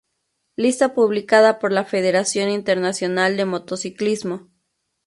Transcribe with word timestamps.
Lista 0.55 0.95
publicada 0.95 1.59
por 1.59 1.71
la 1.71 1.85
Federación 1.85 2.49
Internacional 2.49 3.37
de 3.37 3.45
Motociclismo. 3.45 4.49